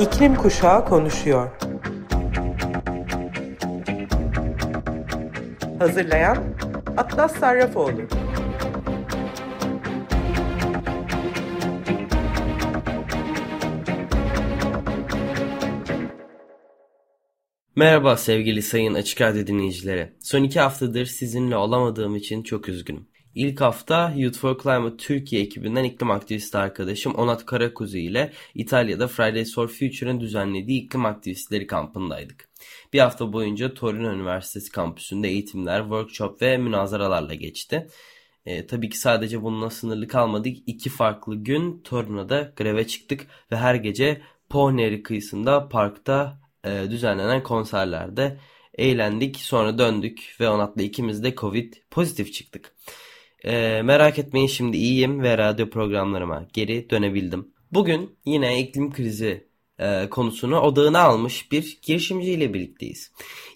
[0.00, 1.50] İklim Kuşağı konuşuyor.
[5.78, 6.36] Hazırlayan
[6.96, 8.02] Atlas Sarrafoğlu.
[17.76, 20.12] Merhaba sevgili sayın Açık Radyo dinleyicileri.
[20.20, 23.09] Son iki haftadır sizinle olamadığım için çok üzgünüm.
[23.34, 29.54] İlk hafta Youth for Climate Türkiye ekibinden iklim aktivisti arkadaşım Onat Karakuzu ile İtalya'da Fridays
[29.54, 32.48] for Future'ın düzenlediği iklim aktivistleri kampındaydık.
[32.92, 37.88] Bir hafta boyunca Torino Üniversitesi kampüsünde eğitimler, workshop ve münazaralarla geçti.
[38.46, 40.56] E, tabii ki sadece bununla sınırlı kalmadık.
[40.66, 48.38] İki farklı gün Torino'da greve çıktık ve her gece Po kıyısında parkta e, düzenlenen konserlerde
[48.74, 49.36] eğlendik.
[49.36, 52.74] Sonra döndük ve Onat'la ikimiz de Covid pozitif çıktık.
[53.44, 57.48] E, merak etmeyin şimdi iyiyim ve radyo programlarıma geri dönebildim.
[57.72, 63.12] Bugün yine iklim krizi e, konusunu odağına almış bir girişimciyle birlikteyiz.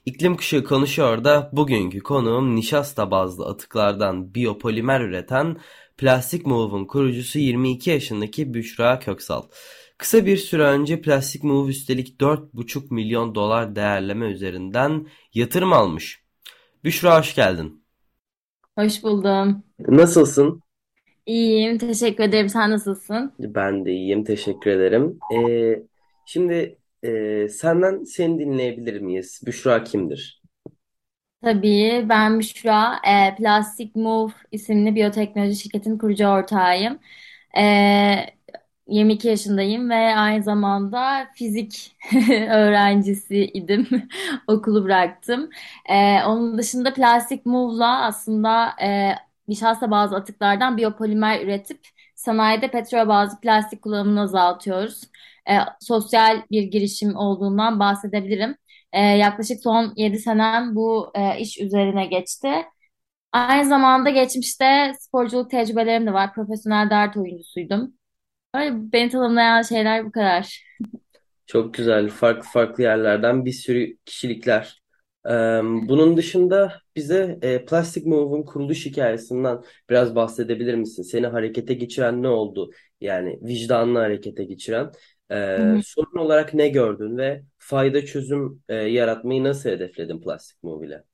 [0.07, 5.57] İklim kuşağı konuşuyor da bugünkü konuğum nişasta bazlı atıklardan biyopolimer üreten
[5.99, 9.43] Plastik Move'un kurucusu 22 yaşındaki Büşra Köksal.
[9.99, 16.23] Kısa bir süre önce Plastik Move üstelik 4,5 milyon dolar değerleme üzerinden yatırım almış.
[16.85, 17.84] Büşra hoş geldin.
[18.79, 19.65] Hoş buldum.
[19.79, 20.63] Nasılsın?
[21.27, 22.49] İyiyim, teşekkür ederim.
[22.49, 23.33] Sen nasılsın?
[23.39, 25.19] Ben de iyiyim, teşekkür ederim.
[25.35, 25.83] Ee,
[26.25, 29.41] şimdi e, senden seni dinleyebilir miyiz?
[29.47, 30.43] Büşra kimdir?
[31.43, 33.01] Tabii, ben Büşra.
[33.07, 36.99] E, Plastic Move isimli biyoteknoloji şirketinin kurucu ortağıyım.
[37.59, 37.63] E,
[38.89, 41.97] 22 yaşındayım ve aynı zamanda fizik
[42.51, 43.87] öğrencisiydim.
[44.47, 45.51] Okulu bıraktım.
[45.89, 49.15] E, onun dışında Plastic Move'la aslında e,
[49.49, 51.81] nişasta bazı atıklardan biyopolimer üretip
[52.15, 55.01] sanayide petrol bazlı plastik kullanımını azaltıyoruz.
[55.51, 58.57] E, sosyal bir girişim olduğundan bahsedebilirim.
[58.93, 62.49] E, yaklaşık son 7 senem bu e, iş üzerine geçti.
[63.33, 66.35] Aynı zamanda geçmişte sporculuk tecrübelerim de var.
[66.35, 67.95] Profesyonel dart oyuncusuydum.
[68.55, 70.65] Öyle beni tanımlayan şeyler bu kadar.
[71.47, 74.83] Çok güzel, farklı farklı yerlerden bir sürü kişilikler.
[75.27, 75.31] Ee,
[75.89, 81.03] bunun dışında bize e, Plastic Move'un kuruluş hikayesinden biraz bahsedebilir misin?
[81.03, 82.71] Seni harekete geçiren ne oldu?
[83.01, 84.93] Yani vicdanını harekete geçiren.
[85.57, 85.83] Hı Ee, hı.
[85.83, 91.05] sorun olarak ne gördün ve fayda çözüm e, yaratmayı nasıl hedefledin Plastic Move ile?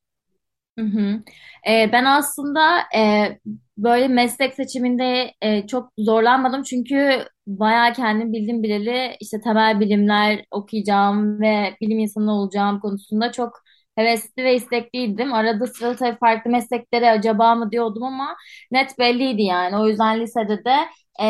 [0.79, 1.21] Hı hı.
[1.69, 3.39] Ee, ben aslında e,
[3.79, 11.41] böyle meslek seçiminde e, çok zorlanmadım çünkü bayağı kendim bildim bileli işte temel bilimler okuyacağım
[11.41, 13.53] ve bilim insanı olacağım konusunda çok
[13.97, 15.33] hevesli ve istekliydim.
[15.35, 18.37] Arada sırada tabii farklı mesleklere acaba mı diyordum ama
[18.71, 19.77] net belliydi yani.
[19.77, 20.77] O yüzden lisede de
[21.23, 21.29] e,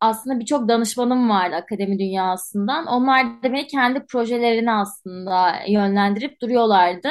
[0.00, 2.86] aslında birçok danışmanım vardı akademi dünyasından.
[2.86, 7.08] Onlar da beni kendi projelerine aslında yönlendirip duruyorlardı.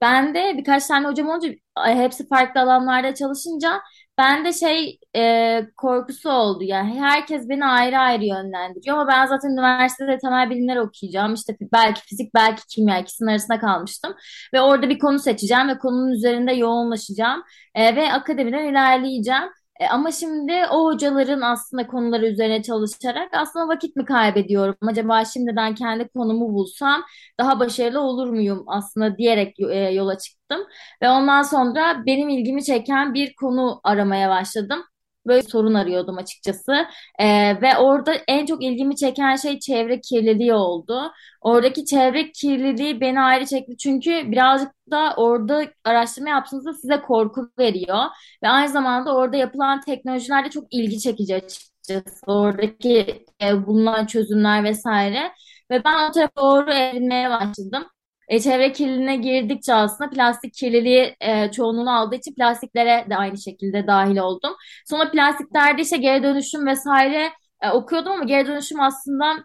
[0.00, 1.48] Ben de birkaç tane hocam olunca
[1.84, 3.80] hepsi farklı alanlarda çalışınca
[4.18, 6.64] ben de şey e, korkusu oldu.
[6.64, 11.34] Yani herkes beni ayrı ayrı yönlendiriyor ama ben zaten üniversitede temel bilimler okuyacağım.
[11.34, 14.14] İşte belki fizik belki kimya ikisinin arasında kalmıştım.
[14.54, 17.42] Ve orada bir konu seçeceğim ve konunun üzerinde yoğunlaşacağım.
[17.74, 19.42] E, ve akademiden ilerleyeceğim.
[19.80, 24.76] E, ama şimdi o hocaların aslında konuları üzerine çalışarak aslında vakit mi kaybediyorum?
[24.88, 27.02] Acaba şimdiden kendi konumu bulsam
[27.40, 30.60] daha başarılı olur muyum aslında diyerek e, yola çıktım.
[31.02, 34.84] Ve ondan sonra benim ilgimi çeken bir konu aramaya başladım.
[35.26, 36.72] Böyle sorun arıyordum açıkçası.
[37.20, 41.12] Ee, ve orada en çok ilgimi çeken şey çevre kirliliği oldu.
[41.40, 43.76] Oradaki çevre kirliliği beni ayrı çekti.
[43.76, 48.04] Çünkü birazcık da orada araştırma yaptığınızda size korku veriyor.
[48.42, 52.20] Ve aynı zamanda orada yapılan teknolojiler de çok ilgi çekici açıkçası.
[52.26, 55.32] Oradaki e, bulunan çözümler vesaire.
[55.70, 57.86] Ve ben o tarafa doğru evrilmeye başladım.
[58.30, 63.86] E, çevre kirliliğine girdikçe aslında plastik kirliliği e, çoğunluğunu aldığı için plastiklere de aynı şekilde
[63.86, 64.52] dahil oldum.
[64.86, 67.30] Sonra plastiklerde işte geri dönüşüm vesaire
[67.62, 69.44] e, okuyordum ama geri dönüşüm aslında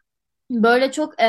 [0.52, 1.26] böyle çok e,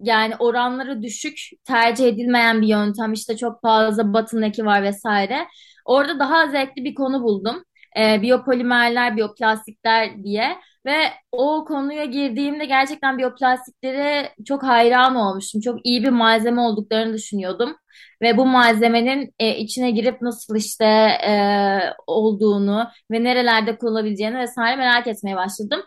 [0.00, 3.12] yani oranları düşük tercih edilmeyen bir yöntem.
[3.12, 5.48] İşte çok fazla bottleneck'i var vesaire.
[5.86, 7.64] Orada daha zevkli bir konu buldum.
[7.98, 10.58] E, biyopolimerler, biyoplastikler diye.
[10.86, 10.96] Ve
[11.32, 15.60] o konuya girdiğimde gerçekten biyoplastiklere çok hayran olmuştum.
[15.60, 17.76] Çok iyi bir malzeme olduklarını düşünüyordum.
[18.22, 20.84] Ve bu malzemenin e, içine girip nasıl işte
[21.28, 21.32] e,
[22.06, 25.80] olduğunu ve nerelerde kullanılabileceğini vesaire merak etmeye başladım.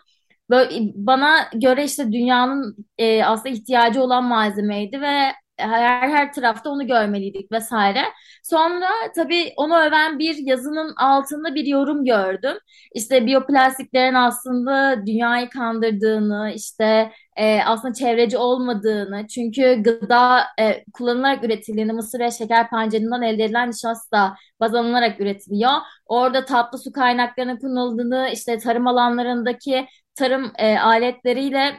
[0.50, 6.86] Böyle, bana göre işte dünyanın e, aslında ihtiyacı olan malzemeydi ve her her tarafta onu
[6.86, 8.02] görmeliydik vesaire.
[8.42, 12.56] Sonra tabii onu öven bir yazının altında bir yorum gördüm.
[12.94, 21.92] İşte biyoplastiklerin aslında dünyayı kandırdığını, işte e, aslında çevreci olmadığını, çünkü gıda e, kullanılarak üretildiğini,
[21.92, 25.72] mısır ve şeker pancarından elde edilen nişasta baz alınarak üretiliyor.
[26.06, 31.76] Orada tatlı su kaynaklarının kullanıldığını, işte tarım alanlarındaki tarım e, aletleriyle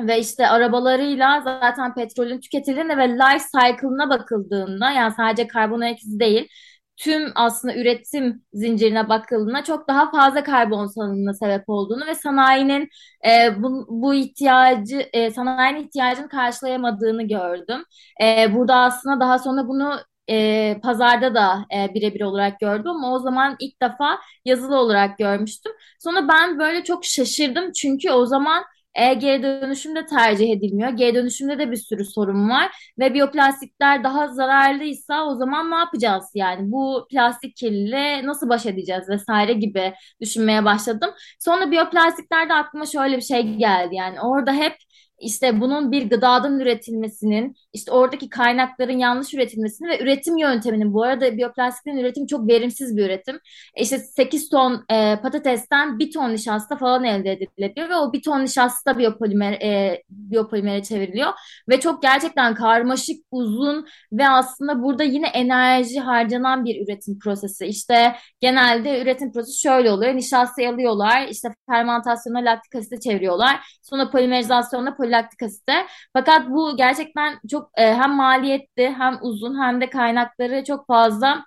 [0.00, 6.20] ve işte arabalarıyla zaten petrolün tüketildiğinde ve life cycle'ına bakıldığında yani sadece karbon ayak izi
[6.20, 6.48] değil
[6.96, 12.88] tüm aslında üretim zincirine bakıldığında çok daha fazla karbon salınımına sebep olduğunu ve sanayinin
[13.28, 17.84] e, bu, bu ihtiyacı e, sanayinin ihtiyacını karşılayamadığını gördüm.
[18.22, 20.00] E, burada aslında daha sonra bunu
[20.30, 25.72] e, pazarda da e, birebir olarak gördüm ama o zaman ilk defa yazılı olarak görmüştüm.
[25.98, 30.90] Sonra ben böyle çok şaşırdım çünkü o zaman e, geri dönüşüm de tercih edilmiyor.
[30.90, 36.24] Geri dönüşümde de bir sürü sorun var ve biyoplastikler daha zararlıysa o zaman ne yapacağız
[36.34, 41.10] yani bu plastik kirliliğiyle nasıl baş edeceğiz vesaire gibi düşünmeye başladım.
[41.38, 44.76] Sonra biyoplastiklerde aklıma şöyle bir şey geldi yani orada hep
[45.22, 51.36] işte bunun bir gıdadan üretilmesinin, işte oradaki kaynakların yanlış üretilmesini ve üretim yönteminin, bu arada
[51.36, 53.38] biyoplastiklerin üretimi çok verimsiz bir üretim.
[53.76, 58.42] İşte 8 ton e, patatesten 1 ton nişasta falan elde edilebiliyor ve o 1 ton
[58.42, 61.32] nişasta biyopolimer, e, biyopolimere çevriliyor.
[61.68, 67.66] Ve çok gerçekten karmaşık, uzun ve aslında burada yine enerji harcanan bir üretim prosesi.
[67.66, 70.16] İşte genelde üretim prosesi şöyle oluyor.
[70.16, 73.78] Nişastayı alıyorlar, işte fermentasyona laktik asite çeviriyorlar.
[73.82, 75.86] Sonra polimerizasyonla poli laktik asite.
[76.12, 81.44] Fakat bu gerçekten çok e, hem maliyetli hem uzun hem de kaynakları çok fazla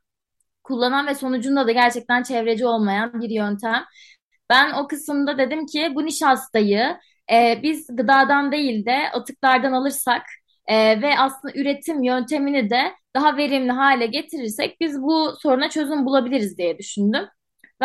[0.63, 3.85] kullanan ve sonucunda da gerçekten çevreci olmayan bir yöntem.
[4.49, 6.97] Ben o kısımda dedim ki bu nişastayı
[7.31, 10.21] e, biz gıdadan değil de atıklardan alırsak
[10.67, 16.57] e, ve aslında üretim yöntemini de daha verimli hale getirirsek biz bu soruna çözüm bulabiliriz
[16.57, 17.25] diye düşündüm.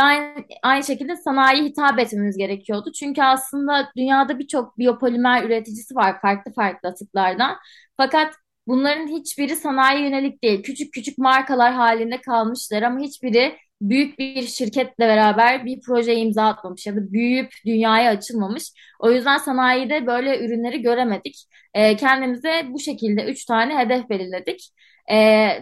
[0.01, 2.93] Aynı, aynı şekilde sanayi hitap etmemiz gerekiyordu.
[2.93, 7.57] Çünkü aslında dünyada birçok biyopolimer üreticisi var farklı farklı atıklardan.
[7.97, 8.35] Fakat
[8.67, 10.63] bunların hiçbiri sanayi yönelik değil.
[10.63, 16.87] Küçük küçük markalar halinde kalmışlar ama hiçbiri büyük bir şirketle beraber bir projeye imza atmamış
[16.87, 18.65] ya da büyüyüp dünyaya açılmamış.
[19.01, 21.45] O yüzden sanayide böyle ürünleri göremedik.
[21.75, 24.71] E, kendimize bu şekilde üç tane hedef belirledik.
[25.11, 25.17] E,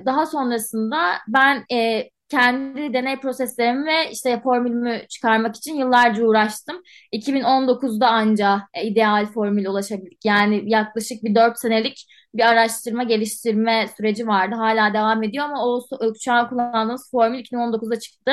[0.07, 6.83] daha sonrasında ben e, kendi deney proseslerimi ve işte formülümü çıkarmak için yıllarca uğraştım.
[7.13, 10.25] 2019'da anca ideal formüle ulaşabildik.
[10.25, 14.55] Yani yaklaşık bir 4 senelik bir araştırma geliştirme süreci vardı.
[14.59, 15.81] Hala devam ediyor ama o
[16.25, 18.33] şu an kullandığımız formül 2019'da çıktı.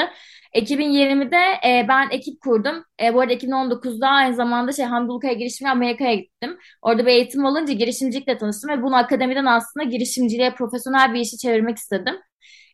[0.56, 1.38] 2020'de
[1.70, 2.84] e, ben ekip kurdum.
[3.04, 6.58] E, bu arada 2019'da aynı zamanda şey Hamburg'a girişimle Amerika'ya gittim.
[6.82, 11.78] Orada bir eğitim alınca girişimcilikle tanıştım ve bunu akademiden aslında girişimciliğe profesyonel bir işi çevirmek
[11.78, 12.16] istedim.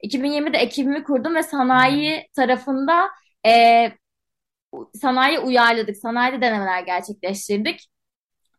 [0.03, 3.09] 2020'de ekibimi kurdum ve sanayi tarafında
[3.47, 3.91] e,
[5.01, 5.97] sanayi uyarladık.
[5.97, 7.87] Sanayide denemeler gerçekleştirdik.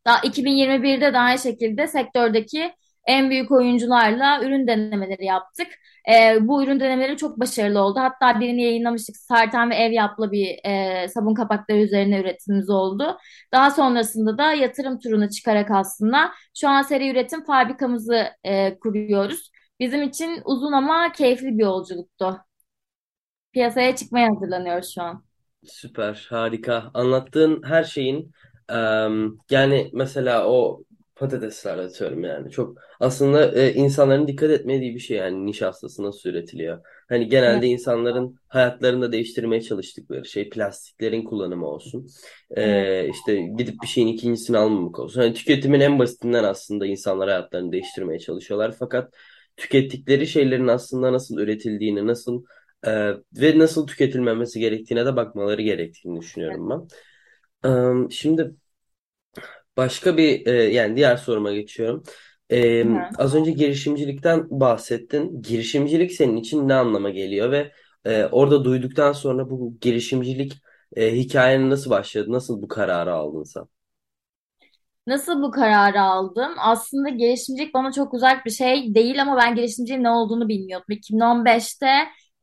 [0.06, 2.74] Daha 2021'de de aynı şekilde sektördeki
[3.06, 5.66] en büyük oyuncularla ürün denemeleri yaptık.
[6.14, 8.00] E, bu ürün denemeleri çok başarılı oldu.
[8.00, 9.16] Hatta birini yayınlamıştık.
[9.16, 13.18] Sartan ve ev yapla bir e, sabun kapakları üzerine üretimimiz oldu.
[13.52, 19.51] Daha sonrasında da yatırım turuna çıkarak aslında şu an seri üretim fabrikamızı e, kuruyoruz.
[19.82, 22.40] Bizim için uzun ama keyifli bir yolculuktu.
[23.52, 25.24] Piyasaya çıkmaya hazırlanıyoruz şu an.
[25.64, 26.90] Süper, harika.
[26.94, 28.32] Anlattığın her şeyin
[28.68, 30.84] em, yani mesela o
[31.16, 36.80] patatesler atıyorum yani çok aslında e, insanların dikkat etmediği bir şey yani nişastası nasıl üretiliyor.
[37.08, 37.66] Hani genelde Evet.
[37.66, 42.06] insanların hayatlarını da değiştirmeye çalıştıkları şey plastiklerin kullanımı olsun.
[42.64, 42.88] Evet.
[42.96, 45.20] E, işte gidip bir şeyin ikincisini almamak olsun.
[45.20, 48.74] Hani tüketimin en basitinden aslında insanlar hayatlarını değiştirmeye çalışıyorlar.
[48.78, 49.14] Fakat
[49.56, 52.44] tükettikleri şeylerin aslında nasıl üretildiğini, nasıl
[52.86, 52.90] e,
[53.34, 56.88] ve nasıl tüketilmemesi gerektiğine de bakmaları gerektiğini düşünüyorum ben.
[58.06, 58.54] E, şimdi
[59.76, 62.02] başka bir e, yani diğer soruma geçiyorum.
[62.52, 62.84] E,
[63.18, 65.42] az önce girişimcilikten bahsettin.
[65.42, 67.72] Girişimcilik senin için ne anlama geliyor ve
[68.04, 70.52] e, orada duyduktan sonra bu girişimcilik
[70.96, 72.32] e, hikayenin nasıl başladı?
[72.32, 73.64] Nasıl bu kararı aldın sen?
[75.06, 76.52] Nasıl bu kararı aldım?
[76.58, 80.86] Aslında girişimcilik bana çok uzak bir şey değil ama ben girişimciliğin ne olduğunu bilmiyordum.
[80.90, 81.86] 2015'te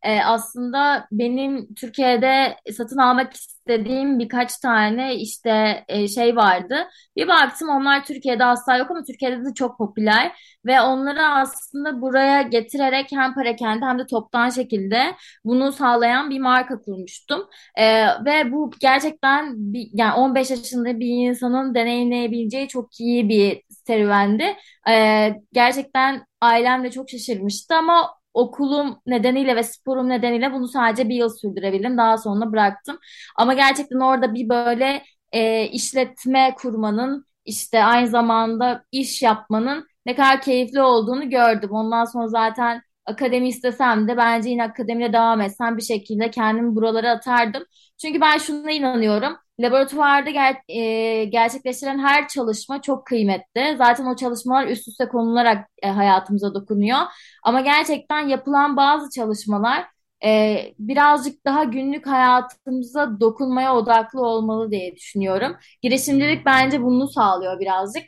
[0.04, 6.76] e, aslında benim Türkiye'de satın almak istediğim birkaç tane işte e, şey vardı.
[7.16, 10.32] Bir baktım onlar Türkiye'de asla yok ama Türkiye'de de çok popüler
[10.66, 15.16] ve onları aslında buraya getirerek hem perakende hem de toptan şekilde
[15.46, 17.48] bunu sağlayan bir marka kurmuştum.
[17.78, 24.56] Ee, ve bu gerçekten bir, yani 15 yaşında bir insanın deneyimleyebileceği çok iyi bir serüvendi.
[24.90, 31.16] E, gerçekten ailem de çok şaşırmıştı ama okulum nedeniyle ve sporum nedeniyle bunu sadece bir
[31.16, 31.98] yıl sürdürebildim.
[31.98, 33.00] Daha sonra bıraktım.
[33.38, 40.42] Ama gerçekten orada bir böyle e, işletme kurmanın işte aynı zamanda iş yapmanın ne kadar
[40.42, 41.70] keyifli olduğunu gördüm.
[41.72, 47.12] Ondan sonra zaten akademi istesem de bence yine akademide devam etsem bir şekilde kendimi buralara
[47.12, 47.64] atardım.
[48.02, 49.38] Çünkü ben şuna inanıyorum.
[49.60, 53.76] Laboratuvarda ger e, gerçekleştirilen her çalışma çok kıymetli.
[53.78, 57.00] Zaten o çalışmalar üst üste konularak e, hayatımıza dokunuyor.
[57.44, 59.86] Ama gerçekten yapılan bazı çalışmalar
[60.26, 65.56] e, birazcık daha günlük hayatımıza dokunmaya odaklı olmalı diye düşünüyorum.
[65.82, 68.04] Girişimcilik bence bunu sağlıyor birazcık.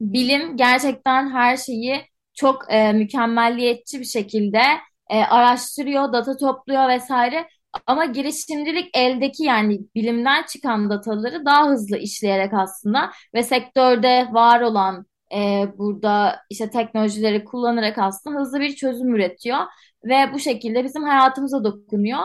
[0.00, 2.02] Bilim gerçekten her şeyi
[2.34, 4.62] çok e, mükemmelliyetçi bir şekilde
[5.10, 7.48] e, araştırıyor, data topluyor vesaire.
[7.86, 15.06] Ama girişimcilik eldeki yani bilimden çıkan dataları daha hızlı işleyerek aslında ve sektörde var olan
[15.34, 19.58] e, burada işte teknolojileri kullanarak aslında hızlı bir çözüm üretiyor
[20.04, 22.20] ve bu şekilde bizim hayatımıza dokunuyor.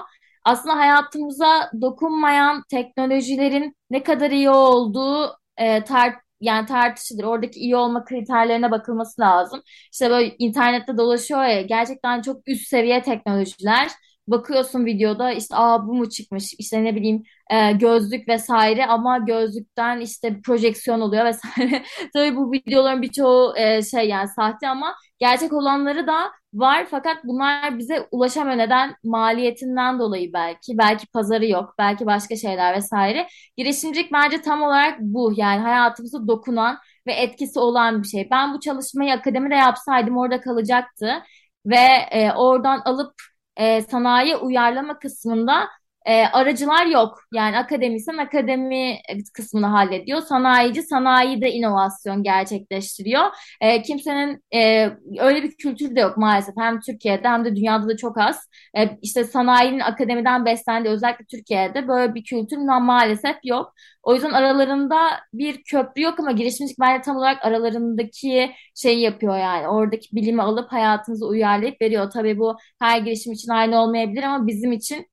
[0.46, 7.24] Aslında hayatımıza dokunmayan teknolojilerin ne kadar iyi olduğu e, tar yani tartışılır.
[7.24, 9.62] Oradaki iyi olma kriterlerine bakılması lazım.
[9.94, 13.92] İşte böyle internette dolaşıyor ya gerçekten çok üst seviye teknolojiler.
[14.28, 20.00] Bakıyorsun videoda işte aa bu mu çıkmış işte ne bileyim e, gözlük vesaire ama gözlükten
[20.00, 21.84] işte projeksiyon oluyor vesaire.
[22.14, 27.78] Tabii bu videoların birçoğu e, şey yani sahte ama gerçek olanları da var fakat bunlar
[27.80, 28.58] bize ulaşamıyor.
[28.58, 28.96] Neden?
[29.04, 30.78] Maliyetinden dolayı belki.
[30.78, 31.76] Belki pazarı yok.
[31.80, 33.28] Belki başka şeyler vesaire.
[33.58, 35.34] Girişimcilik bence tam olarak bu.
[35.36, 36.78] Yani hayatımıza dokunan
[37.08, 38.28] ve etkisi olan bir şey.
[38.32, 41.24] Ben bu çalışmayı akademide yapsaydım orada kalacaktı.
[41.66, 41.78] Ve
[42.12, 43.14] e, oradan alıp
[43.58, 45.70] e, sanayi uyarlama kısmında
[46.06, 47.20] e, aracılar yok.
[47.34, 48.98] Yani akademisyen akademi
[49.34, 50.22] kısmını hallediyor.
[50.22, 53.24] Sanayici sanayide inovasyon gerçekleştiriyor.
[53.62, 56.56] E, kimsenin e, öyle bir kültür de yok maalesef.
[56.58, 58.50] Hem Türkiye'de hem de dünyada da çok az.
[58.78, 63.74] E, işte sanayinin akademiden beslendiği özellikle Türkiye'de böyle bir kültür maalesef yok.
[64.04, 64.98] O yüzden aralarında
[65.34, 69.68] bir köprü yok ama girişimcilik bence tam olarak aralarındaki şeyi yapıyor yani.
[69.68, 72.12] Oradaki bilimi alıp hayatınıza uyarlayıp veriyor.
[72.12, 75.08] Tabii bu her girişim için aynı olmayabilir ama bizim için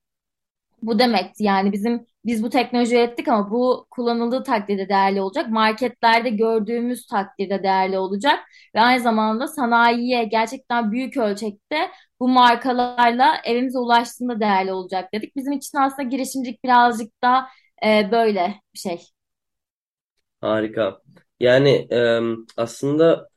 [0.82, 1.44] bu demekti.
[1.44, 5.50] Yani bizim biz bu teknoloji ürettik ama bu kullanıldığı takdirde değerli olacak.
[5.50, 8.38] Marketlerde gördüğümüz takdirde değerli olacak.
[8.74, 11.76] Ve aynı zamanda sanayiye gerçekten büyük ölçekte
[12.20, 15.36] bu markalarla evimize ulaştığında değerli olacak dedik.
[15.36, 17.46] Bizim için aslında girişimcilik birazcık da
[17.86, 19.00] e, böyle bir şey.
[20.40, 21.02] Harika.
[21.40, 22.20] Yani e,
[22.56, 23.28] aslında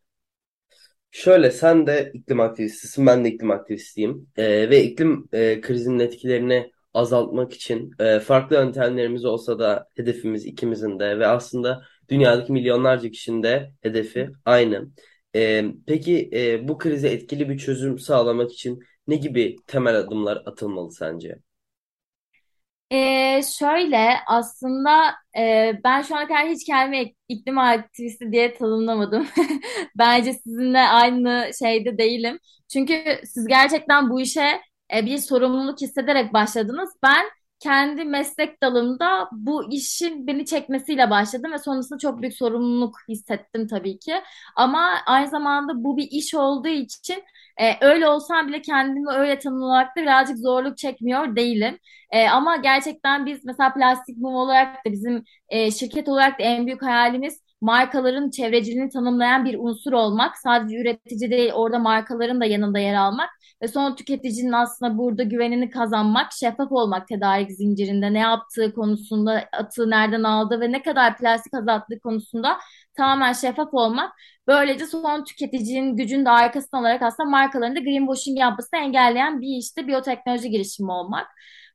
[1.12, 4.30] şöyle sen de iklim aktivistisin, ben de iklim aktivistiyim.
[4.38, 11.00] E, ve iklim e, krizinin etkilerini azaltmak için e, farklı yöntemlerimiz olsa da hedefimiz ikimizin
[11.00, 14.90] de ve aslında dünyadaki milyonlarca kişinin de hedefi aynı.
[15.36, 20.92] E, peki e, bu krize etkili bir çözüm sağlamak için ne gibi temel adımlar atılmalı
[20.92, 21.36] sence?
[22.92, 29.28] Ee, şöyle aslında e, ben şu ana kadar hiç kendimi iklim aktivisti diye tanımlamadım.
[29.98, 32.40] Bence sizinle aynı şeyde değilim.
[32.74, 34.62] Çünkü siz gerçekten bu işe
[34.94, 36.90] e, bir sorumluluk hissederek başladınız.
[37.04, 37.26] Ben
[37.60, 44.00] kendi meslek dalımda bu işin beni çekmesiyle başladım ve sonrasında çok büyük sorumluluk hissettim tabii
[44.00, 44.14] ki.
[44.56, 47.24] Ama aynı zamanda bu bir iş olduğu için
[47.58, 51.80] e, öyle olsam bile kendimi öyle tanımlamakta birazcık zorluk çekmiyor değilim.
[52.12, 56.66] E, ama gerçekten biz mesela Plastik Mum olarak da bizim e, şirket olarak da en
[56.66, 60.38] büyük hayalimiz markaların çevreciliğini tanımlayan bir unsur olmak.
[60.38, 63.30] Sadece üretici değil orada markaların da yanında yer almak
[63.66, 69.90] ve son tüketicinin aslında burada güvenini kazanmak, şeffaf olmak tedarik zincirinde ne yaptığı konusunda, atığı
[69.90, 72.58] nereden aldığı ve ne kadar plastik azalttığı konusunda
[72.98, 74.12] tamamen şeffaf olmak.
[74.48, 79.88] Böylece son tüketicinin gücünün de arkasında olarak aslında markaların da greenwashing yapmasını engelleyen bir işte
[79.88, 81.28] biyoteknoloji girişimi olmak.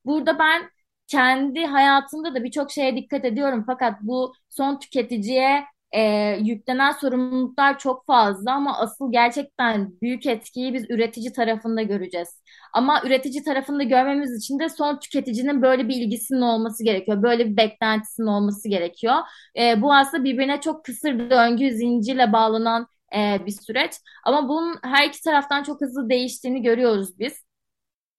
[0.04, 0.70] Burada ben
[1.06, 6.00] kendi hayatımda da birçok şeye dikkat ediyorum fakat bu son tüketiciye e,
[6.40, 12.42] yüklenen sorumluluklar çok fazla ama asıl gerçekten büyük etkiyi biz üretici tarafında göreceğiz.
[12.72, 17.22] Ama üretici tarafında görmemiz için de son tüketicinin böyle bir ilgisinin olması gerekiyor.
[17.22, 19.14] Böyle bir beklentisinin olması gerekiyor.
[19.58, 23.92] E, bu aslında birbirine çok kısır döngü zincirle bağlanan e, bir süreç.
[24.24, 27.44] Ama bunun her iki taraftan çok hızlı değiştiğini görüyoruz biz.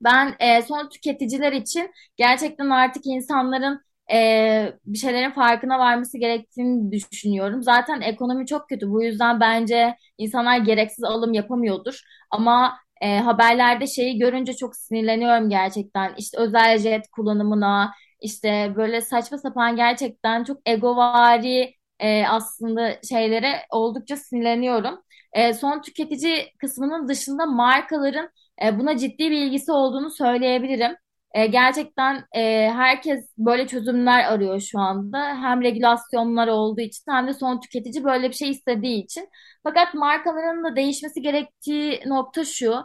[0.02, 3.82] Ben e, son tüketiciler için gerçekten artık insanların
[4.14, 7.64] e, bir şeylerin farkına varması gerektiğini düşünüyorum.
[7.64, 8.90] Zaten ekonomi çok kötü.
[8.90, 12.02] Bu yüzden bence insanlar gereksiz alım yapamıyordur.
[12.32, 16.14] Ama e, haberlerde şeyi görünce çok sinirleniyorum gerçekten.
[16.18, 17.92] İşte özel jet kullanımına,
[18.22, 25.02] işte böyle saçma sapan gerçekten çok egovari e, aslında şeylere oldukça sinirleniyorum.
[25.34, 28.30] E, son tüketici kısmının dışında markaların
[28.66, 30.96] e, buna ciddi bir ilgisi olduğunu söyleyebilirim.
[31.34, 35.28] E, gerçekten e, herkes böyle çözümler arıyor şu anda.
[35.28, 39.30] Hem regülasyonlar olduğu için hem de son tüketici böyle bir şey istediği için.
[39.64, 42.76] Fakat markaların da değişmesi gerektiği nokta şu.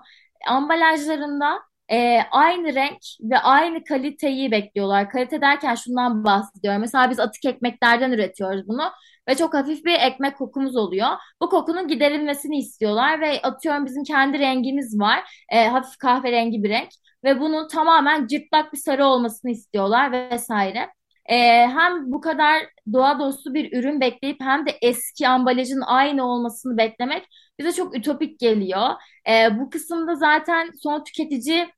[0.48, 1.58] Ambalajlarında
[1.92, 5.10] e, aynı renk ve aynı kaliteyi bekliyorlar.
[5.10, 6.80] Kalite derken şundan bahsediyorum.
[6.80, 8.82] Mesela biz atık ekmeklerden üretiyoruz bunu
[9.28, 11.08] ve çok hafif bir ekmek kokumuz oluyor.
[11.42, 15.44] Bu kokunun giderilmesini istiyorlar ve atıyorum bizim kendi rengimiz var.
[15.52, 16.88] E, hafif kahverengi bir renk
[17.24, 20.88] ve bunun tamamen cırtlak bir sarı olmasını istiyorlar vesaire.
[21.26, 26.76] E, hem bu kadar doğa dostu bir ürün bekleyip hem de eski ambalajın aynı olmasını
[26.78, 27.26] beklemek
[27.58, 28.88] bize çok ütopik geliyor.
[29.28, 31.68] E, bu kısımda zaten son tüketici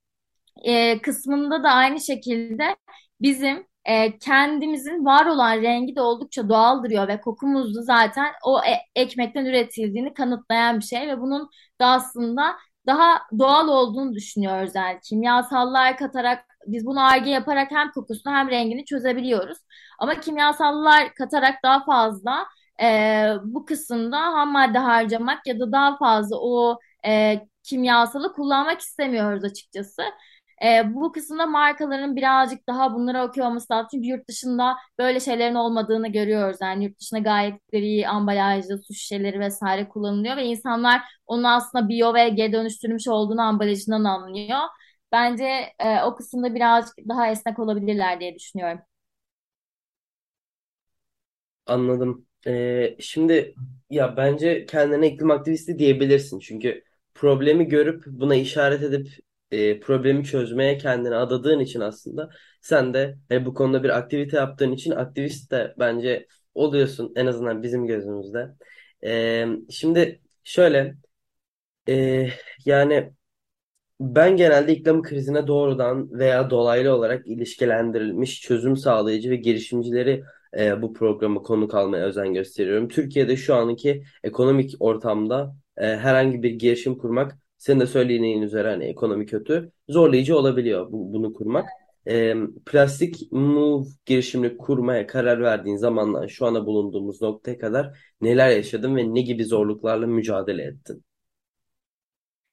[0.65, 2.77] e, kısmında da aynı şekilde
[3.21, 8.61] bizim e, kendimizin var olan rengi de oldukça doğal duruyor ve kokumuz da zaten o
[8.65, 12.57] e- ekmekten üretildiğini kanıtlayan bir şey ve bunun da aslında
[12.87, 18.85] daha doğal olduğunu düşünüyoruz yani kimyasallar katarak biz bunu arge yaparak hem kokusunu hem rengini
[18.85, 19.59] çözebiliyoruz
[19.99, 22.47] ama kimyasallar katarak daha fazla
[22.83, 22.87] e,
[23.45, 30.03] bu kısımda ham madde harcamak ya da daha fazla o e, kimyasalı kullanmak istemiyoruz açıkçası.
[30.65, 33.89] E, bu kısımda markaların birazcık daha bunlara okuyor olması lazım.
[33.91, 36.57] Çünkü yurt dışında böyle şeylerin olmadığını görüyoruz.
[36.63, 42.15] Yani yurt dışında gayet gri, ambalajlı su şişeleri vesaire kullanılıyor ve insanlar onun aslında biyo
[42.15, 44.59] ve geri dönüştürülmüş olduğunu ambalajından anlıyor.
[45.13, 45.45] Bence
[45.79, 48.81] e, o kısımda birazcık daha esnek olabilirler diye düşünüyorum.
[51.67, 52.27] Anladım.
[52.47, 53.55] Ee, şimdi
[53.91, 56.39] ya bence kendine iklim aktivisti diyebilirsin.
[56.39, 56.85] Çünkü
[57.15, 59.09] problemi görüp buna işaret edip
[59.51, 64.73] e, problemi çözmeye kendini adadığın için aslında sen de hani bu konuda bir aktivite yaptığın
[64.73, 68.49] için aktivist de bence oluyorsun en azından bizim gözümüzde.
[69.05, 70.95] Ee, şimdi şöyle
[71.89, 72.29] e,
[72.65, 73.13] yani
[74.01, 80.25] ben genelde iklim krizine doğrudan veya dolaylı olarak ilişkilendirilmiş çözüm sağlayıcı ve girişimcileri
[80.59, 82.89] e, bu programı konuk almaya özen gösteriyorum.
[82.89, 88.85] Türkiye'de şu anki ekonomik ortamda e, herhangi bir girişim kurmak, senin de söylediğin üzere hani
[88.85, 91.69] ekonomi kötü, zorlayıcı olabiliyor bu, bunu kurmak.
[92.09, 92.35] E,
[92.67, 99.15] plastik move girişimini kurmaya karar verdiğin zamandan şu ana bulunduğumuz noktaya kadar neler yaşadın ve
[99.15, 101.05] ne gibi zorluklarla mücadele ettin?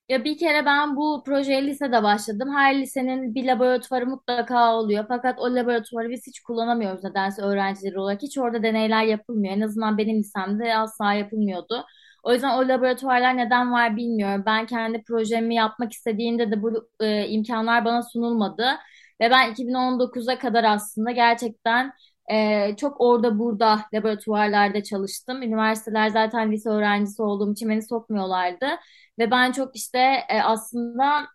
[0.10, 2.50] Ya bir kere ben bu projeye lisede başladım.
[2.56, 5.06] Her lisenin bir laboratuvarı mutlaka oluyor.
[5.08, 8.22] Fakat o laboratuvarı biz hiç kullanamıyoruz nedense öğrenciler olarak.
[8.22, 9.54] Hiç orada deneyler yapılmıyor.
[9.54, 11.86] En azından benim lisemde asla yapılmıyordu.
[12.26, 14.44] O yüzden o laboratuvarlar neden var bilmiyorum.
[14.46, 18.64] Ben kendi projemi yapmak istediğimde de bu e, imkanlar bana sunulmadı.
[19.22, 21.94] Ve ben 2019'a kadar aslında gerçekten
[22.32, 25.42] e, çok orada burada laboratuvarlarda çalıştım.
[25.44, 28.68] Üniversiteler zaten lise öğrencisi olduğum için beni sokmuyorlardı.
[29.20, 31.28] Ve ben çok işte e, aslında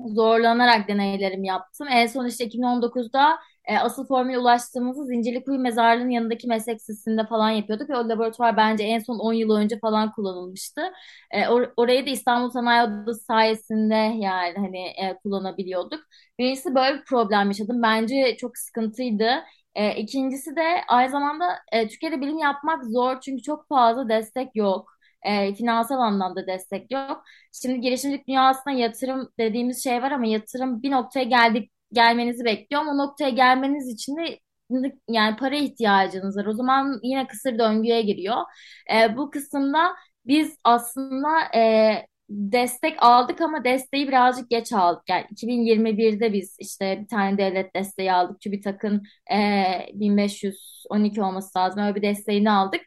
[0.00, 1.88] zorlanarak deneylerimi yaptım.
[1.90, 7.90] En son işte 2019'da e, asıl formüle ulaştığımızı Zincirlikuyu Mezarlığı'nın yanındaki meslek lisesinde falan yapıyorduk
[7.90, 10.80] ve o laboratuvar bence en son 10 yıl önce falan kullanılmıştı.
[11.30, 16.00] E, or orayı da İstanbul Sanayi Odası sayesinde yani hani e, kullanabiliyorduk.
[16.38, 17.82] Birincisi böyle bir problem yaşadım.
[17.82, 19.30] Bence çok sıkıntıydı.
[19.74, 24.92] E, ikincisi de aynı zamanda e, Türkiye'de bilim yapmak zor çünkü çok fazla destek yok.
[25.22, 27.24] E, finansal anlamda destek yok.
[27.52, 32.88] Şimdi girişimcilik dünyasına yatırım dediğimiz şey var ama yatırım bir noktaya geldik gelmenizi bekliyorum.
[32.88, 34.38] O noktaya gelmeniz için de
[35.08, 36.46] yani para ihtiyacınız var.
[36.46, 38.36] O zaman yine kısır döngüye giriyor.
[38.94, 39.94] E, bu kısımda
[40.26, 41.92] biz aslında e,
[42.30, 45.02] destek aldık ama desteği birazcık geç aldık.
[45.08, 48.40] Yani 2021'de biz işte bir tane devlet desteği aldık.
[48.40, 49.02] TÜBİTAK'ın
[49.32, 49.38] e,
[49.94, 51.82] 1512 olması lazım.
[51.82, 52.80] Öyle bir desteğini aldık.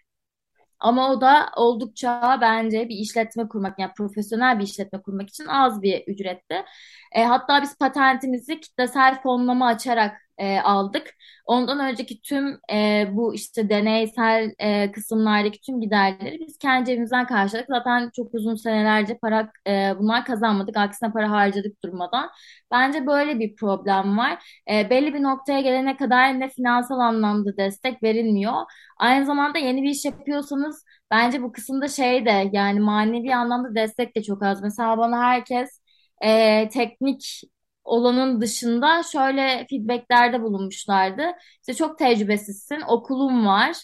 [0.79, 5.81] Ama o da oldukça bence bir işletme kurmak yani profesyonel bir işletme kurmak için az
[5.81, 6.65] bir ücretti.
[7.11, 11.15] E, hatta biz patentimizi kitlesel fonlama açarak e, aldık.
[11.45, 17.67] Ondan önceki tüm e, bu işte deneysel e, kısımlardaki tüm giderleri biz kendi cebimizden karşıladık.
[17.69, 20.77] Zaten çok uzun senelerce para e, bunlar kazanmadık.
[20.77, 22.29] Aksine para harcadık durmadan.
[22.71, 24.61] Bence böyle bir problem var.
[24.71, 28.53] E, belli bir noktaya gelene kadar ne finansal anlamda destek verilmiyor.
[28.97, 34.15] Aynı zamanda yeni bir iş yapıyorsanız bence bu kısımda şey de yani manevi anlamda destek
[34.15, 34.61] de çok az.
[34.63, 35.81] Mesela bana herkes
[36.23, 37.41] e, teknik
[37.85, 41.23] olanın dışında şöyle feedbacklerde bulunmuşlardı.
[41.61, 43.75] İşte çok tecrübesizsin, okulun var.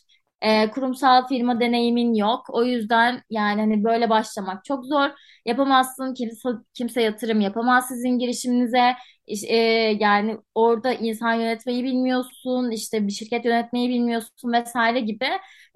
[0.41, 2.45] E, kurumsal firma deneyimin yok.
[2.49, 5.09] O yüzden yani hani böyle başlamak çok zor.
[5.45, 6.13] Yapamazsın.
[6.13, 8.93] Kimse, kimse yatırım yapamaz sizin girişiminize.
[9.27, 9.55] İş- e,
[9.99, 15.25] yani orada insan yönetmeyi bilmiyorsun, işte bir şirket yönetmeyi bilmiyorsun vesaire gibi.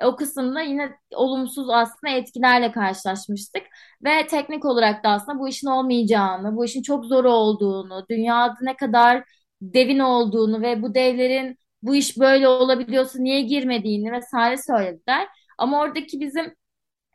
[0.04, 3.64] O kısımda yine olumsuz aslında etkilerle karşılaşmıştık.
[4.04, 8.76] Ve teknik olarak da aslında bu işin olmayacağını, bu işin çok zor olduğunu, dünyada ne
[8.76, 9.24] kadar
[9.62, 15.28] devin olduğunu ve bu devlerin bu iş böyle olabiliyorsa niye girmediğini vesaire söylediler.
[15.58, 16.56] Ama oradaki bizim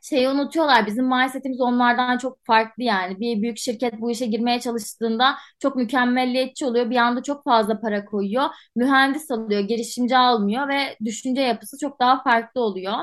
[0.03, 0.85] şeyi unutuyorlar.
[0.87, 3.19] Bizim mindsetimiz onlardan çok farklı yani.
[3.19, 6.89] Bir büyük şirket bu işe girmeye çalıştığında çok mükemmelliyetçi oluyor.
[6.89, 8.43] Bir anda çok fazla para koyuyor.
[8.75, 12.93] Mühendis alıyor, girişimci almıyor ve düşünce yapısı çok daha farklı oluyor.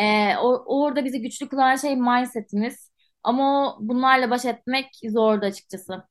[0.00, 2.90] Ee, o- orada bizi güçlü kılan şey mindsetimiz.
[3.22, 6.02] Ama bunlarla baş etmek zordu açıkçası.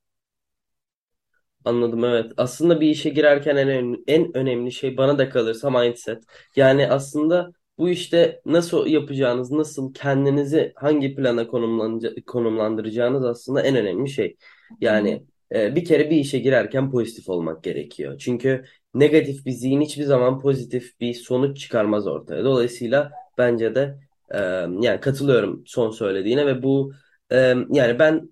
[1.65, 2.31] Anladım evet.
[2.37, 6.23] Aslında bir işe girerken en önemli, en önemli şey bana da kalırsa mindset.
[6.55, 14.09] Yani aslında bu işte nasıl yapacağınız, nasıl kendinizi hangi plana konumlanca- konumlandıracağınız aslında en önemli
[14.09, 14.37] şey.
[14.81, 15.23] Yani
[15.55, 18.17] e, bir kere bir işe girerken pozitif olmak gerekiyor.
[18.19, 22.43] Çünkü negatif bir zihin hiçbir zaman pozitif bir sonuç çıkarmaz ortaya.
[22.43, 23.99] Dolayısıyla bence de
[24.33, 24.37] e,
[24.81, 26.93] yani katılıyorum son söylediğine ve bu
[27.31, 27.37] e,
[27.71, 28.29] yani ben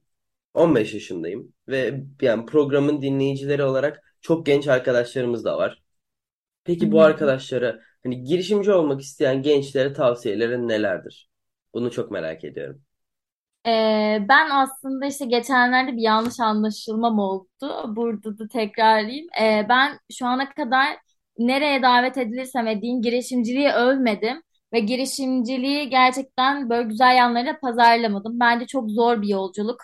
[0.54, 5.84] 15 yaşındayım ve yani programın dinleyicileri olarak çok genç arkadaşlarımız da var.
[6.64, 11.30] Peki bu arkadaşlara hani girişimci olmak isteyen gençlere tavsiyelerin nelerdir?
[11.74, 12.84] Bunu çok merak ediyorum.
[13.68, 17.96] Ee, ben aslında işte geçenlerde bir yanlış anlaşılmam oldu.
[17.96, 19.28] Burada da tekrarlayayım.
[19.42, 20.98] Ee, ben şu ana kadar
[21.38, 24.42] nereye davet edilirsem edeyim girişimciliği övmedim.
[24.74, 28.40] Ve girişimciliği gerçekten böyle güzel yanlarıyla pazarlamadım.
[28.40, 29.82] Bence çok zor bir yolculuk.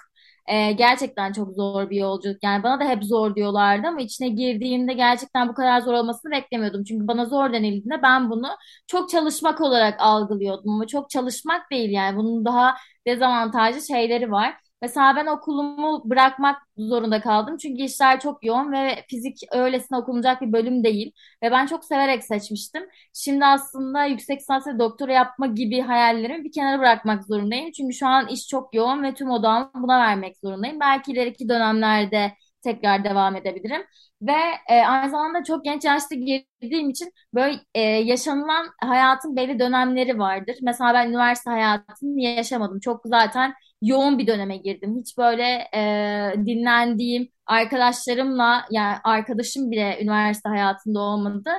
[0.49, 2.37] Ee, gerçekten çok zor bir yolculuk.
[2.43, 6.83] Yani bana da hep zor diyorlardı ama içine girdiğimde gerçekten bu kadar zor olmasını beklemiyordum.
[6.83, 8.47] Çünkü bana zor denildiğinde ben bunu
[8.87, 10.69] çok çalışmak olarak algılıyordum.
[10.73, 12.17] Ama çok çalışmak değil yani.
[12.17, 12.75] Bunun daha
[13.07, 14.68] dezavantajlı şeyleri var.
[14.81, 17.57] Mesela ben okulumu bırakmak zorunda kaldım.
[17.57, 21.11] Çünkü işler çok yoğun ve fizik öylesine okunacak bir bölüm değil.
[21.43, 22.83] Ve ben çok severek seçmiştim.
[23.13, 27.71] Şimdi aslında yüksek lisans ve doktora yapma gibi hayallerimi bir kenara bırakmak zorundayım.
[27.71, 30.79] Çünkü şu an iş çok yoğun ve tüm odağımı buna vermek zorundayım.
[30.79, 32.31] Belki ileriki dönemlerde
[32.63, 33.81] tekrar devam edebilirim.
[34.21, 34.31] Ve
[34.69, 40.55] e, aynı zamanda çok genç yaşta girdiğim için böyle e, yaşanılan hayatın belli dönemleri vardır.
[40.61, 42.79] Mesela ben üniversite hayatını yaşamadım.
[42.79, 44.95] Çok zaten yoğun bir döneme girdim.
[44.99, 45.43] Hiç böyle
[45.73, 51.49] e, dinlendiğim arkadaşlarımla yani arkadaşım bile üniversite hayatında olmadı.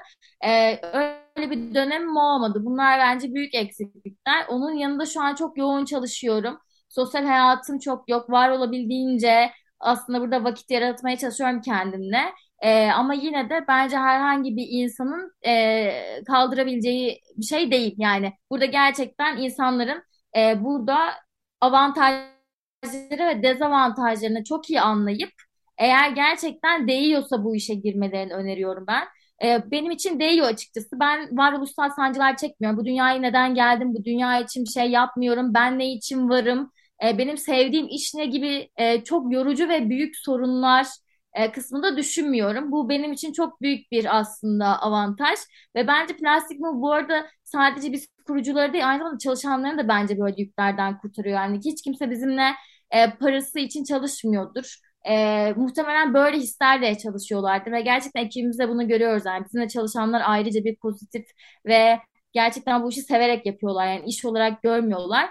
[0.45, 2.59] E, öyle bir dönemim olmadı.
[2.65, 4.47] Bunlar bence büyük eksiklikler.
[4.49, 6.59] Onun yanında şu an çok yoğun çalışıyorum.
[6.89, 8.31] Sosyal hayatım çok yok.
[8.31, 12.19] Var olabildiğince aslında burada vakit yaratmaya çalışıyorum kendimle.
[12.63, 17.95] Ee, ama yine de bence herhangi bir insanın e, kaldırabileceği bir şey değil.
[17.99, 20.03] Yani burada gerçekten insanların
[20.37, 20.97] e, burada
[21.61, 25.31] avantajları ve dezavantajlarını çok iyi anlayıp
[25.79, 29.05] eğer gerçekten değiyorsa bu işe girmelerini öneriyorum ben.
[29.45, 31.01] E, benim için değiyor açıkçası.
[31.01, 32.79] Ben varoluşsal sancılar çekmiyorum.
[32.81, 33.95] Bu dünyaya neden geldim?
[33.95, 35.55] Bu dünya için bir şey yapmıyorum.
[35.55, 36.73] Ben ne için varım?
[37.05, 40.87] E, benim sevdiğim iş ne gibi e, çok yorucu ve büyük sorunlar
[41.35, 42.73] e, kısmında düşünmüyorum.
[42.73, 45.39] Bu benim için çok büyük bir aslında avantaj.
[45.77, 50.19] Ve bence Plastik Move bu arada sadece biz kurucuları değil aynı zamanda çalışanlarını da bence
[50.19, 51.37] böyle yüklerden kurtarıyor.
[51.37, 52.53] Yani hiç kimse bizimle
[53.21, 54.77] parası için çalışmıyordur.
[55.09, 59.23] E, muhtemelen böyle hislerle çalışıyorlardır ve gerçekten ekibimizde bunu görüyoruz.
[59.27, 61.27] Yani bizimle çalışanlar ayrıca bir pozitif
[61.67, 61.99] ve
[62.33, 63.87] gerçekten bu işi severek yapıyorlar.
[63.87, 65.31] Yani iş olarak görmüyorlar.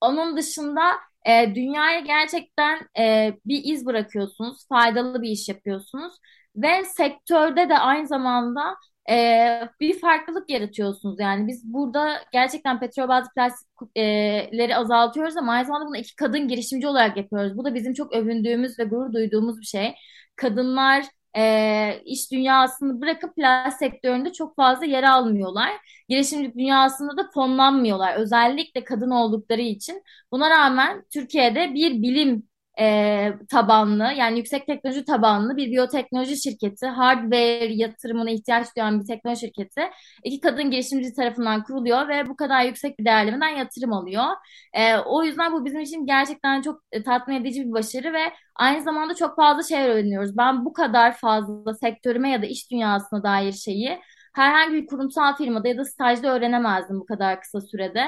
[0.00, 0.80] Onun dışında
[1.26, 6.14] e, dünyaya gerçekten e, bir iz bırakıyorsunuz, faydalı bir iş yapıyorsunuz
[6.56, 8.76] ve sektörde de aynı zamanda
[9.10, 11.20] e, bir farklılık yaratıyorsunuz.
[11.20, 16.88] Yani biz burada gerçekten petrol bazlı plastikleri azaltıyoruz ama aynı zamanda bunu iki kadın girişimci
[16.88, 17.56] olarak yapıyoruz.
[17.56, 19.94] Bu da bizim çok övündüğümüz ve gurur duyduğumuz bir şey.
[20.36, 21.04] Kadınlar
[21.36, 25.70] e, iş dünyasını bırakıp plastik sektöründe çok fazla yer almıyorlar
[26.08, 28.14] girişimcilik dünyasında da fonlanmıyorlar.
[28.16, 30.02] Özellikle kadın oldukları için.
[30.32, 32.48] Buna rağmen Türkiye'de bir bilim
[32.80, 39.40] e, tabanlı yani yüksek teknoloji tabanlı bir biyoteknoloji şirketi, hardware yatırımına ihtiyaç duyan bir teknoloji
[39.40, 39.82] şirketi
[40.24, 44.24] iki kadın girişimci tarafından kuruluyor ve bu kadar yüksek bir değerlemeden yatırım alıyor.
[44.72, 48.82] E, o yüzden bu bizim için gerçekten çok e, tatmin edici bir başarı ve aynı
[48.82, 50.36] zamanda çok fazla şey öğreniyoruz.
[50.36, 54.00] Ben bu kadar fazla sektörüme ya da iş dünyasına dair şeyi
[54.34, 58.04] herhangi bir kurumsal firmada ya da stajda öğrenemezdim bu kadar kısa sürede.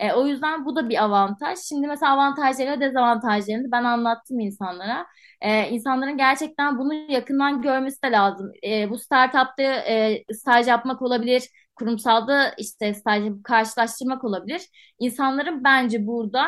[0.00, 1.58] E, o yüzden bu da bir avantaj.
[1.58, 5.06] Şimdi mesela avantajları ve dezavantajlarını ben anlattım insanlara.
[5.40, 8.52] E, insanların gerçekten bunu yakından görmesi de lazım.
[8.66, 11.42] E, bu startupta e, staj yapmak olabilir,
[11.76, 14.62] kurumsalda işte staj karşılaştırmak olabilir.
[14.98, 16.46] İnsanların bence burada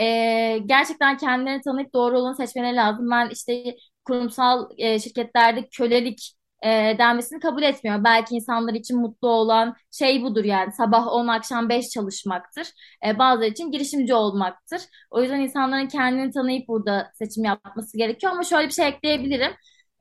[0.00, 3.10] e, gerçekten kendilerini tanıyıp doğru olanı seçmeleri lazım.
[3.10, 6.68] Ben işte kurumsal e, şirketlerde kölelik e,
[6.98, 8.04] denmesini kabul etmiyorum.
[8.04, 12.68] Belki insanlar için mutlu olan şey budur yani sabah 10 akşam 5 çalışmaktır.
[13.06, 14.82] E, bazıları için girişimci olmaktır.
[15.10, 18.32] O yüzden insanların kendini tanıyıp burada seçim yapması gerekiyor.
[18.32, 19.52] Ama şöyle bir şey ekleyebilirim.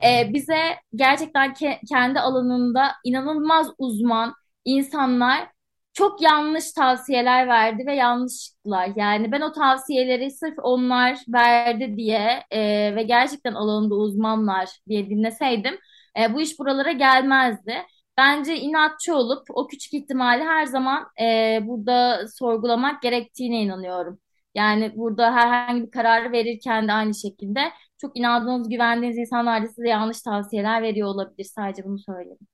[0.04, 0.58] E, bize
[0.96, 4.34] gerçekten ke- kendi alanında inanılmaz uzman
[4.66, 5.48] insanlar
[5.94, 8.90] çok yanlış tavsiyeler verdi ve yanlışlıklar.
[8.96, 12.60] Yani ben o tavsiyeleri sırf onlar verdi diye e,
[12.96, 15.78] ve gerçekten alanında uzmanlar diye dinleseydim
[16.20, 17.74] e, bu iş buralara gelmezdi.
[18.18, 24.20] Bence inatçı olup o küçük ihtimali her zaman e, burada sorgulamak gerektiğine inanıyorum.
[24.56, 27.60] Yani burada herhangi bir kararı verirken de aynı şekilde
[27.98, 31.44] çok inandığınız, güvendiğiniz insanlar da size yanlış tavsiyeler veriyor olabilir.
[31.56, 32.48] Sadece bunu söyleyeyim.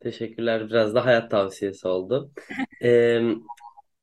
[0.00, 0.68] Teşekkürler.
[0.68, 2.30] Biraz da hayat tavsiyesi oldu.
[2.82, 3.20] Ee,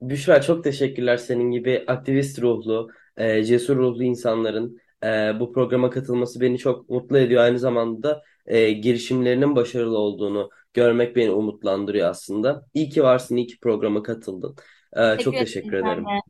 [0.02, 5.08] Büşra çok teşekkürler senin gibi aktivist ruhlu, e, cesur ruhlu insanların e,
[5.40, 7.44] bu programa katılması beni çok mutlu ediyor.
[7.44, 12.66] Aynı zamanda e, girişimlerinin başarılı olduğunu görmek beni umutlandırıyor aslında.
[12.74, 14.56] İyi ki varsın, iyi ki programa katıldın.
[14.98, 16.14] E, Teşekkür çok teşekkür ederim ben ederim.
[16.18, 16.22] de.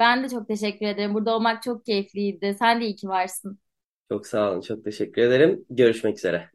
[0.00, 1.14] Ben de çok teşekkür ederim.
[1.14, 2.56] Burada olmak çok keyifliydi.
[2.60, 3.60] Sen de iyi ki varsın.
[4.08, 5.64] Çok sağ olun, çok teşekkür ederim.
[5.70, 6.50] Görüşmek üzere.